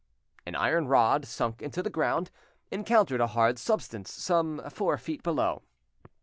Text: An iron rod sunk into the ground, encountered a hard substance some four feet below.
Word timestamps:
An 0.47 0.55
iron 0.55 0.87
rod 0.87 1.27
sunk 1.27 1.61
into 1.61 1.83
the 1.83 1.91
ground, 1.91 2.31
encountered 2.71 3.21
a 3.21 3.27
hard 3.27 3.59
substance 3.59 4.11
some 4.11 4.59
four 4.71 4.97
feet 4.97 5.21
below. 5.21 5.61